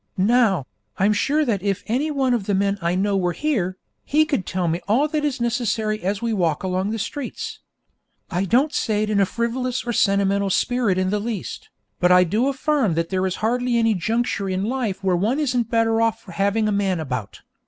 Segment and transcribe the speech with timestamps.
[0.17, 0.65] Now,
[0.97, 4.47] I'm sure that if any one of the men I know were here, he could
[4.47, 7.59] tell me all that is necessary as we walk along the streets.
[8.31, 11.69] I don't say it in a frivolous or sentimental spirit in the least,
[11.99, 15.69] but I do affirm that there is hardly any juncture in life where one isn't
[15.69, 17.41] better off for having a man about.